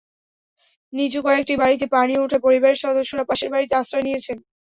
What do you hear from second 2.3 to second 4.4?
পরিবারের সদস্যরা পাশের বাড়িতে আশ্রয় নিয়েছেন।